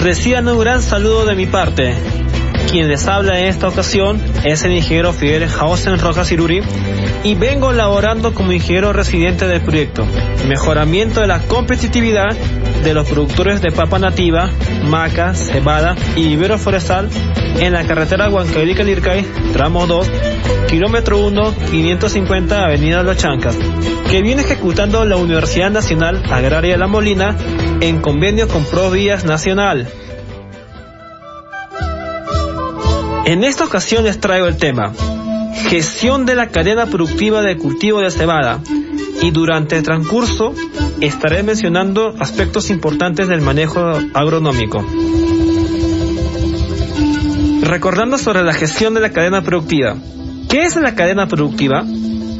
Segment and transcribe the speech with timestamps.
[0.00, 1.94] Reciban un gran saludo de mi parte.
[2.70, 6.60] Quien les habla en esta ocasión es el ingeniero Fidel Jausen Rojas Iruri
[7.24, 10.06] y vengo laborando como ingeniero residente del proyecto
[10.46, 12.30] Mejoramiento de la competitividad
[12.84, 14.48] de los productores de papa nativa,
[14.84, 17.08] maca, cebada y vivero forestal
[17.58, 20.10] en la carretera Huancailica-Lircay, tramo 2,
[20.68, 23.58] kilómetro 1, 550, Avenida Los Chancas,
[24.08, 27.36] que viene ejecutando la Universidad Nacional Agraria de La Molina
[27.80, 29.88] en convenio con Provías Nacional.
[33.24, 34.92] En esta ocasión les traigo el tema
[35.68, 38.60] gestión de la cadena productiva de cultivo de cebada
[39.22, 40.54] y durante el transcurso
[41.00, 43.80] estaré mencionando aspectos importantes del manejo
[44.14, 44.84] agronómico.
[47.62, 49.96] Recordando sobre la gestión de la cadena productiva.
[50.48, 51.84] ¿Qué es la cadena productiva?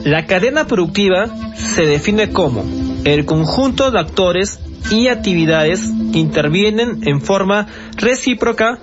[0.04, 2.64] La cadena productiva se define como
[3.04, 4.58] el conjunto de actores
[4.90, 8.80] y actividades que intervienen en forma recíproca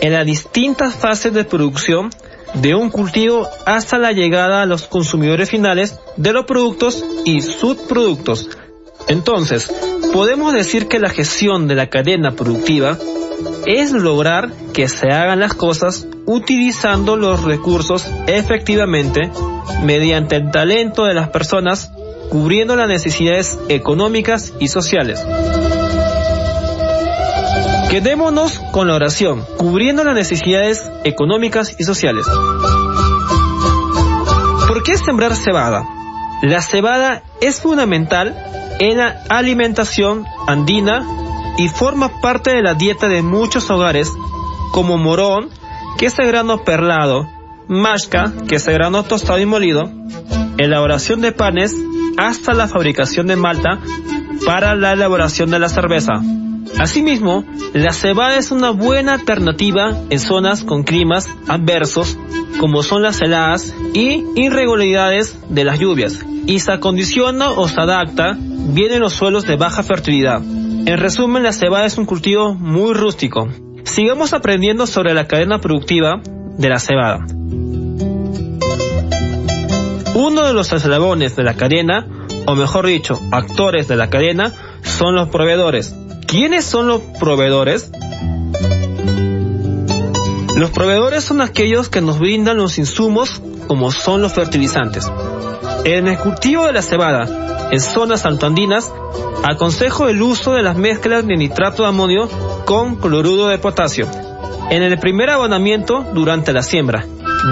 [0.00, 2.10] en las distintas fases de producción
[2.54, 8.48] de un cultivo hasta la llegada a los consumidores finales de los productos y subproductos.
[9.08, 9.72] Entonces,
[10.12, 12.98] podemos decir que la gestión de la cadena productiva
[13.66, 19.30] es lograr que se hagan las cosas utilizando los recursos efectivamente
[19.82, 21.90] mediante el talento de las personas,
[22.28, 25.24] cubriendo las necesidades económicas y sociales.
[27.90, 32.24] Quedémonos con la oración, cubriendo las necesidades económicas y sociales.
[34.68, 35.82] ¿Por qué sembrar cebada?
[36.42, 38.36] La cebada es fundamental
[38.78, 41.04] en la alimentación andina
[41.58, 44.08] y forma parte de la dieta de muchos hogares
[44.70, 45.50] como morón,
[45.98, 47.28] que es el grano perlado,
[47.66, 49.90] mashka, que es el grano tostado y molido,
[50.58, 51.74] elaboración de panes,
[52.16, 53.80] hasta la fabricación de malta
[54.46, 56.22] para la elaboración de la cerveza.
[56.78, 62.16] Asimismo, la cebada es una buena alternativa en zonas con climas adversos
[62.58, 68.36] como son las heladas y irregularidades de las lluvias y se acondiciona o se adapta
[68.38, 70.42] bien en los suelos de baja fertilidad.
[70.42, 73.48] En resumen, la cebada es un cultivo muy rústico.
[73.84, 76.20] Sigamos aprendiendo sobre la cadena productiva
[76.58, 77.24] de la cebada.
[80.14, 82.06] Uno de los eslabones de la cadena,
[82.46, 84.52] o mejor dicho, actores de la cadena,
[84.82, 85.94] son los proveedores.
[86.30, 87.90] ¿Quiénes son los proveedores?
[90.54, 95.10] Los proveedores son aquellos que nos brindan los insumos como son los fertilizantes.
[95.84, 98.92] En el cultivo de la cebada, en zonas altoandinas,
[99.42, 102.28] aconsejo el uso de las mezclas de nitrato de amonio
[102.64, 104.06] con cloruro de potasio
[104.70, 107.06] en el primer abonamiento durante la siembra.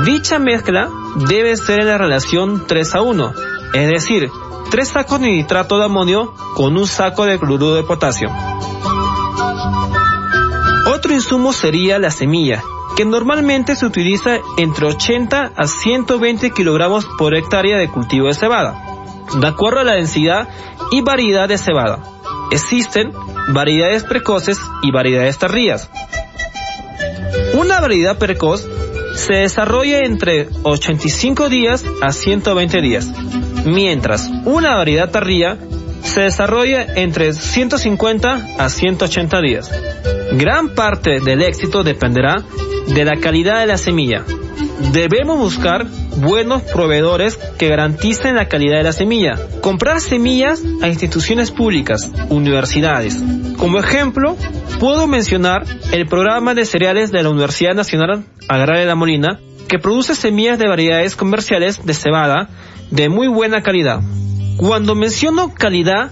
[0.04, 0.88] Dicha mezcla
[1.28, 3.32] debe ser en la relación 3 a 1,
[3.74, 4.30] es decir,
[4.70, 8.30] 3 sacos de nitrato de amonio con un saco de cloruro de potasio.
[10.86, 12.62] Otro insumo sería la semilla,
[12.96, 18.82] que normalmente se utiliza entre 80 a 120 kilogramos por hectárea de cultivo de cebada,
[19.40, 20.48] de acuerdo a la densidad
[20.90, 22.00] y variedad de cebada.
[22.50, 23.12] Existen
[23.52, 25.90] variedades precoces y variedades tardías.
[27.54, 28.66] Una variedad precoz
[29.14, 33.10] se desarrolla entre 85 días a 120 días,
[33.64, 35.58] mientras una variedad tardía
[36.02, 39.70] se desarrolla entre 150 a 180 días.
[40.32, 42.36] Gran parte del éxito dependerá
[42.86, 44.24] de la calidad de la semilla.
[44.92, 45.86] Debemos buscar
[46.16, 49.36] buenos proveedores que garanticen la calidad de la semilla.
[49.60, 53.16] Comprar semillas a instituciones públicas, universidades.
[53.56, 54.36] Como ejemplo,
[54.78, 59.78] puedo mencionar el programa de cereales de la Universidad Nacional Agraria de La Molina, que
[59.78, 62.48] produce semillas de variedades comerciales de cebada
[62.90, 64.00] de muy buena calidad.
[64.56, 66.10] Cuando menciono calidad,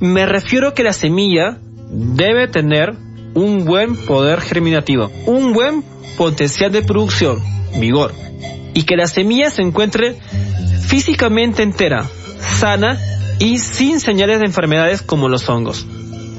[0.00, 1.58] me refiero a que la semilla
[1.90, 2.94] debe tener
[3.34, 5.82] un buen poder germinativo, un buen
[6.16, 7.38] potencial de producción,
[7.78, 8.12] vigor,
[8.74, 10.16] y que la semilla se encuentre
[10.86, 12.06] físicamente entera,
[12.38, 12.98] sana
[13.38, 15.86] y sin señales de enfermedades como los hongos.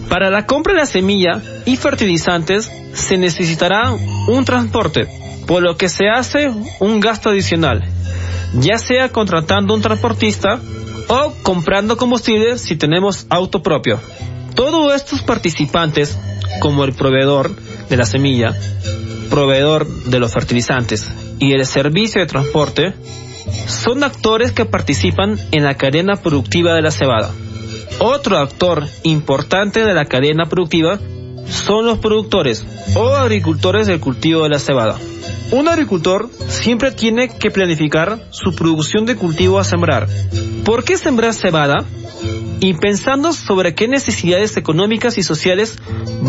[0.09, 3.91] Para la compra de la semilla y fertilizantes se necesitará
[4.27, 5.07] un transporte,
[5.47, 7.83] por lo que se hace un gasto adicional,
[8.53, 10.59] ya sea contratando un transportista
[11.07, 13.99] o comprando combustible si tenemos auto propio.
[14.55, 16.17] Todos estos participantes,
[16.59, 17.55] como el proveedor
[17.89, 18.53] de la semilla,
[19.29, 21.09] proveedor de los fertilizantes
[21.39, 22.93] y el servicio de transporte,
[23.67, 27.31] son actores que participan en la cadena productiva de la cebada.
[27.99, 30.99] Otro actor importante de la cadena productiva
[31.47, 34.97] son los productores o agricultores del cultivo de la cebada.
[35.51, 40.07] Un agricultor siempre tiene que planificar su producción de cultivo a sembrar.
[40.65, 41.85] ¿Por qué sembrar cebada?
[42.59, 45.77] Y pensando sobre qué necesidades económicas y sociales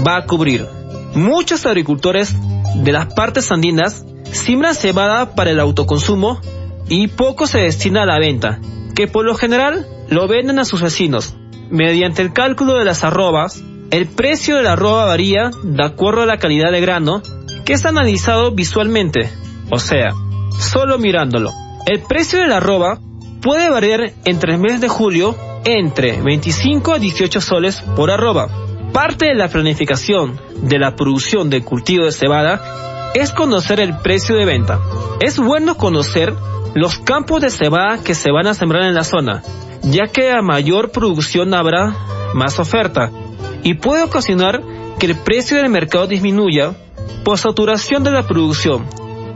[0.06, 0.66] va a cubrir.
[1.14, 2.34] Muchos agricultores
[2.74, 6.40] de las partes andinas siembran cebada para el autoconsumo
[6.88, 8.60] y poco se destina a la venta,
[8.94, 11.34] que por lo general lo venden a sus vecinos.
[11.70, 16.26] Mediante el cálculo de las arrobas, el precio de la arroba varía de acuerdo a
[16.26, 17.22] la calidad de grano
[17.64, 19.30] que es analizado visualmente,
[19.70, 20.12] o sea,
[20.58, 21.50] solo mirándolo.
[21.86, 22.98] El precio de la arroba
[23.42, 28.48] puede variar entre el mes de julio entre 25 a 18 soles por arroba.
[28.92, 34.36] Parte de la planificación de la producción de cultivo de cebada es conocer el precio
[34.36, 34.80] de venta.
[35.20, 36.34] Es bueno conocer
[36.74, 39.42] los campos de cebada que se van a sembrar en la zona,
[39.82, 41.96] ya que a mayor producción habrá
[42.34, 43.10] más oferta
[43.64, 44.62] y puede ocasionar
[45.00, 46.76] que el precio del mercado disminuya
[47.24, 48.86] por saturación de la producción,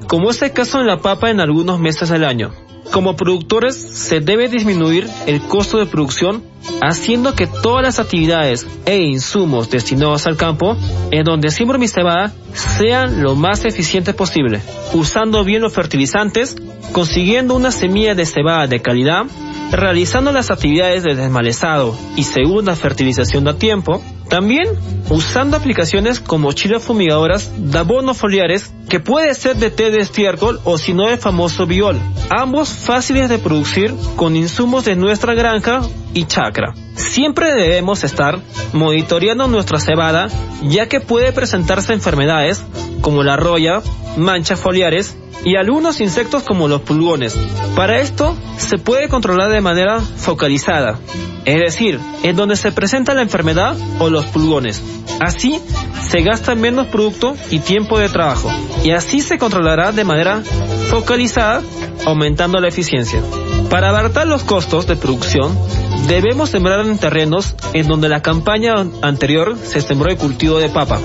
[0.06, 2.52] como es el caso en la papa en algunos meses del año.
[2.92, 6.42] Como productores se debe disminuir el costo de producción
[6.80, 10.76] haciendo que todas las actividades e insumos destinados al campo
[11.10, 14.60] en donde siembro mi cebada sean lo más eficientes posible,
[14.94, 16.56] usando bien los fertilizantes,
[16.92, 19.24] consiguiendo una semilla de cebada de calidad,
[19.70, 24.68] realizando las actividades de desmalezado y segunda fertilización a tiempo, también
[25.10, 30.60] usando aplicaciones como chiles fumigadoras de abonos foliares que puede ser de té de estiércol
[30.64, 31.98] o si no de famoso biol,
[32.30, 35.82] ambos fáciles de producir con insumos de nuestra granja
[36.14, 36.74] y chacra.
[36.94, 38.40] Siempre debemos estar
[38.72, 40.28] monitoreando nuestra cebada
[40.62, 42.62] ya que puede presentarse enfermedades
[43.00, 43.80] como la roya,
[44.16, 47.36] manchas foliares y algunos insectos como los pulgones.
[47.76, 50.98] Para esto se puede controlar de manera focalizada,
[51.44, 54.82] es decir, en donde se presenta la enfermedad o los pulgones.
[55.20, 55.60] Así
[56.08, 58.50] se gasta menos producto y tiempo de trabajo
[58.84, 60.42] y así se controlará de manera
[60.90, 61.62] focalizada
[62.04, 63.22] aumentando la eficiencia.
[63.70, 65.58] Para abaratar los costos de producción,
[66.06, 71.00] debemos sembrar en terrenos en donde la campaña anterior se sembró el cultivo de papa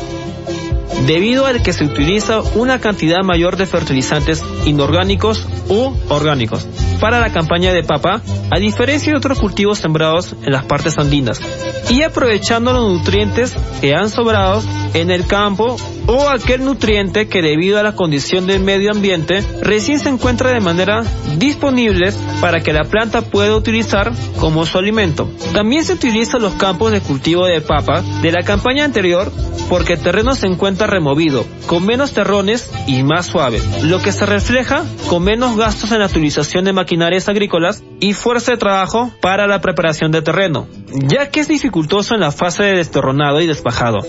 [1.05, 6.67] debido al que se utiliza una cantidad mayor de fertilizantes inorgánicos u orgánicos
[7.03, 11.41] para la campaña de papa, a diferencia de otros cultivos sembrados en las partes andinas,
[11.89, 14.63] y aprovechando los nutrientes que han sobrado
[14.93, 15.75] en el campo
[16.07, 20.59] o aquel nutriente que debido a la condición del medio ambiente recién se encuentra de
[20.59, 21.03] manera
[21.37, 25.29] disponible para que la planta pueda utilizar como su alimento.
[25.53, 29.31] También se utilizan los campos de cultivo de papa de la campaña anterior
[29.69, 34.25] porque el terreno se encuentra removido, con menos terrones y más suave, lo que se
[34.25, 39.47] refleja con menos gastos en la utilización de maquinarias agrícolas y fuerza de trabajo para
[39.47, 43.99] la preparación de terreno, ya que es dificultoso en la fase de desterronado y despajado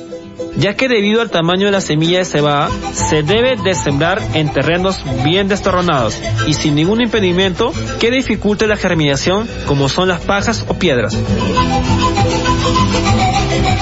[0.56, 4.52] ya que debido al tamaño de la semilla de cebada, se debe de sembrar en
[4.52, 10.64] terrenos bien destorronados y sin ningún impedimento que dificulte la germinación como son las pajas
[10.68, 11.16] o piedras.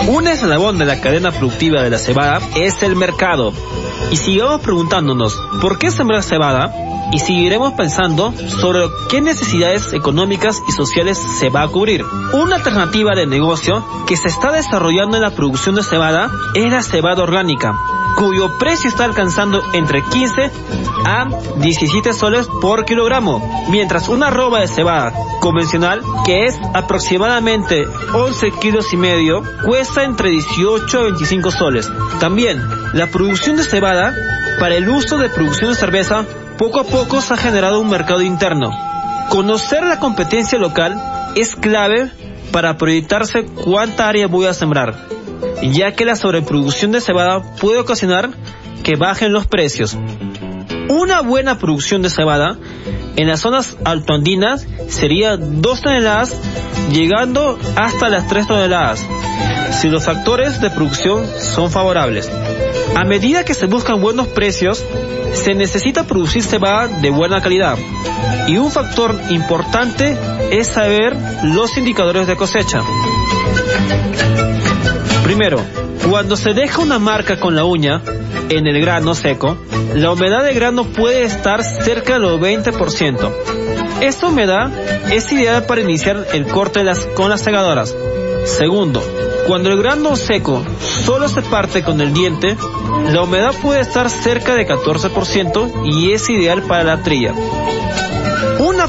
[0.08, 3.52] Un eslabón de la cadena productiva de la cebada es el mercado.
[4.10, 6.72] Y sigamos preguntándonos, ¿por qué sembrar cebada?
[7.12, 12.04] y seguiremos pensando sobre qué necesidades económicas y sociales se va a cubrir.
[12.32, 16.82] Una alternativa de negocio que se está desarrollando en la producción de cebada es la
[16.82, 17.74] cebada orgánica,
[18.16, 20.50] cuyo precio está alcanzando entre 15
[21.04, 28.50] a 17 soles por kilogramo, mientras una roba de cebada convencional, que es aproximadamente 11
[28.60, 31.90] kilos y medio, cuesta entre 18 a 25 soles.
[32.20, 32.62] También,
[32.92, 34.14] la producción de cebada
[34.60, 36.24] para el uso de producción de cerveza
[36.58, 38.70] poco a poco se ha generado un mercado interno.
[39.28, 41.00] Conocer la competencia local
[41.34, 42.10] es clave
[42.52, 45.08] para proyectarse cuánta área voy a sembrar,
[45.62, 48.30] ya que la sobreproducción de cebada puede ocasionar
[48.84, 49.96] que bajen los precios.
[50.88, 52.56] Una buena producción de cebada
[53.16, 56.34] en las zonas altoandinas sería 2 toneladas
[56.90, 59.04] llegando hasta las 3 toneladas,
[59.80, 62.30] si los factores de producción son favorables.
[62.94, 64.84] A medida que se buscan buenos precios,
[65.32, 67.78] se necesita producir cebada de buena calidad.
[68.46, 70.16] Y un factor importante
[70.50, 72.82] es saber los indicadores de cosecha.
[75.24, 75.60] Primero,
[76.10, 78.02] cuando se deja una marca con la uña
[78.56, 79.56] en el grano seco,
[79.94, 83.32] la humedad del grano puede estar cerca del 20%.
[84.00, 84.70] Esta humedad
[85.12, 87.94] es ideal para iniciar el corte con las segadoras.
[88.44, 89.02] Segundo,
[89.46, 92.56] cuando el grano seco solo se parte con el diente,
[93.12, 97.34] la humedad puede estar cerca de 14% y es ideal para la trilla.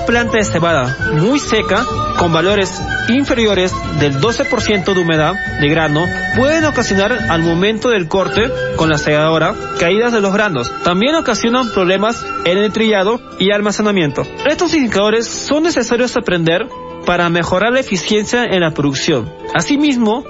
[0.03, 1.85] Una planta de cebada muy seca,
[2.19, 2.69] con valores
[3.07, 6.05] inferiores del 12% de humedad de grano,
[6.35, 10.69] pueden ocasionar al momento del corte con la segadora caídas de los granos.
[10.83, 14.23] También ocasionan problemas en el trillado y almacenamiento.
[14.45, 16.67] Estos indicadores son necesarios aprender
[17.05, 19.33] para mejorar la eficiencia en la producción.
[19.55, 20.25] Asimismo,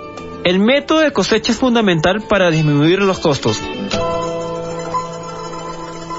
[0.46, 3.62] El método de cosecha es fundamental para disminuir los costos.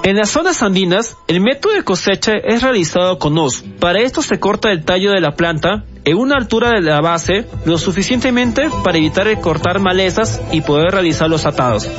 [0.05, 3.65] En las zonas andinas, el método de cosecha es realizado con hoz.
[3.81, 7.47] Para esto se corta el tallo de la planta en una altura de la base
[7.65, 11.91] lo suficientemente para evitar cortar malezas y poder realizar los atados.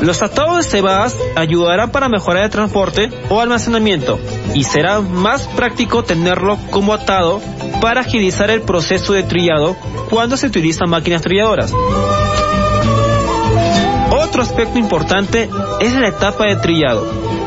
[0.00, 4.18] Los atados de cebadas ayudarán para mejorar el transporte o almacenamiento
[4.54, 7.42] y será más práctico tenerlo como atado
[7.82, 9.76] para agilizar el proceso de trillado
[10.08, 11.70] cuando se utilizan máquinas trilladoras.
[14.30, 17.04] Otro aspecto importante es la etapa de trillado,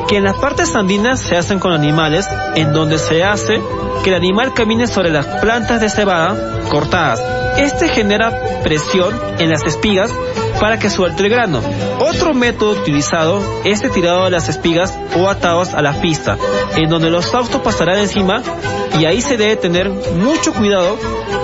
[0.09, 3.61] que en las partes andinas se hacen con animales, en donde se hace
[4.03, 7.23] que el animal camine sobre las plantas de cebada cortadas.
[7.57, 10.11] Este genera presión en las espigas
[10.63, 11.59] para que suelte el grano.
[11.99, 16.37] Otro método utilizado es el tirado de las espigas o atados a la pista,
[16.77, 18.41] en donde los autos pasarán encima
[18.97, 20.97] y ahí se debe tener mucho cuidado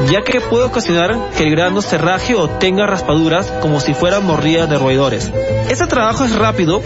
[0.09, 4.25] ya que puede ocasionar que el grano se raje o tenga raspaduras como si fueran
[4.25, 5.29] mordidas de roedores.
[5.69, 6.81] Este trabajo es rápido,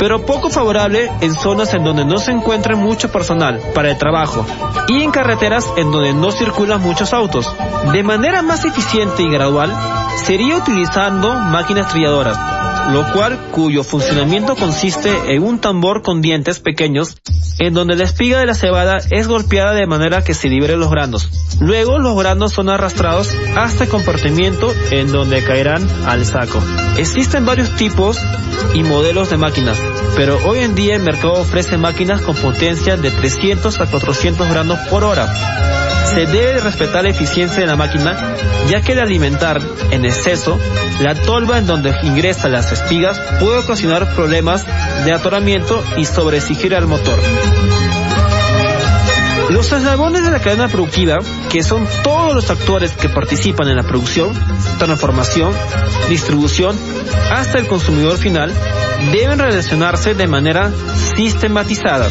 [0.00, 4.46] pero poco favorable en zonas en donde no se encuentra mucho personal para el trabajo
[4.88, 7.54] y en carreteras en donde no circulan muchos autos.
[7.92, 9.70] De manera más eficiente y gradual,
[10.24, 12.38] sería utilizando máquinas trilladoras,
[12.88, 17.16] lo cual cuyo funcionamiento consiste en un tambor con dientes pequeños
[17.58, 20.90] en donde la espiga de la cebada es golpeada de manera que se liberen los
[20.90, 21.28] granos.
[21.60, 26.60] Luego los granos son arrastrados hasta el compartimiento en donde caerán al saco.
[26.96, 28.18] Existen varios tipos
[28.74, 29.78] y modelos de máquinas,
[30.16, 34.78] pero hoy en día el mercado ofrece máquinas con potencia de 300 a 400 granos
[34.88, 38.16] por hora se debe respetar la eficiencia de la máquina,
[38.68, 40.58] ya que el alimentar en exceso
[41.00, 44.66] la tolva en donde ingresan las espigas puede ocasionar problemas
[45.04, 47.18] de atoramiento y sobreexigir al motor.
[49.50, 51.18] Los eslabones de la cadena productiva,
[51.50, 54.32] que son todos los actores que participan en la producción,
[54.78, 55.52] transformación,
[56.08, 56.76] distribución,
[57.32, 58.54] hasta el consumidor final,
[59.10, 60.70] deben relacionarse de manera
[61.16, 62.08] sistematizada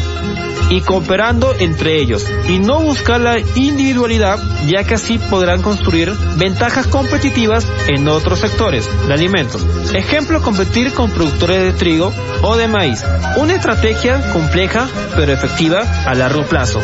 [0.70, 6.86] y cooperando entre ellos y no buscar la individualidad ya que así podrán construir ventajas
[6.86, 9.66] competitivas en otros sectores de alimentos.
[9.92, 13.04] Ejemplo, competir con productores de trigo o de maíz.
[13.36, 16.80] Una estrategia compleja pero efectiva a largo plazo,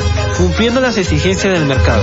[0.47, 2.03] cumpliendo las exigencias del mercado.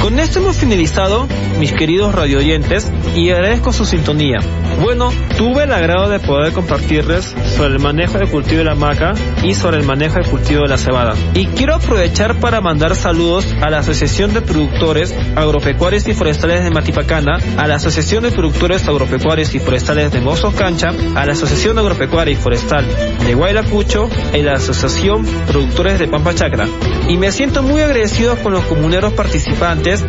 [0.00, 1.26] Con esto hemos finalizado,
[1.58, 4.38] mis queridos radioyentes, y agradezco su sintonía.
[4.80, 9.14] Bueno, tuve el agrado de poder compartirles sobre el manejo de cultivo de la maca
[9.42, 11.14] y sobre el manejo de cultivo de la cebada.
[11.34, 16.70] Y quiero aprovechar para mandar saludos a la Asociación de Productores Agropecuarios y Forestales de
[16.70, 21.78] Matipacana, a la Asociación de Productores Agropecuarios y Forestales de Mozos Cancha, a la Asociación
[21.78, 22.86] Agropecuaria y Forestal
[23.24, 26.68] de Guaylacucho y la Asociación Productores de Pampa Chacra.
[27.08, 30.04] Y me siento muy agradecido con los comuneros participantes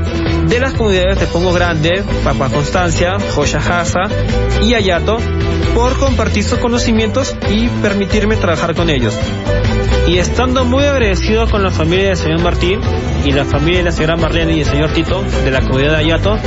[0.48, 4.02] de las comunidades de Pongo Grande, Pampa Constancia, Joyajasa
[4.62, 5.18] y Ayato
[5.74, 9.18] por compartir sus conocimientos y permitirme trabajar con ellos.
[10.08, 12.80] Y estando muy agradecido con la familia del señor Martín
[13.26, 15.98] y la familia de la señora Marlene y el señor Tito de la comunidad de
[15.98, 16.38] Ayato,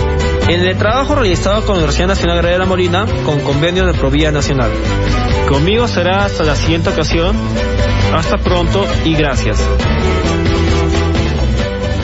[0.49, 3.95] en el trabajo realizado con la Universidad Nacional Agraria de la Molina con convenio de
[3.95, 4.71] Provía Nacional.
[5.49, 7.37] Conmigo será hasta la siguiente ocasión.
[8.15, 9.61] Hasta pronto y gracias.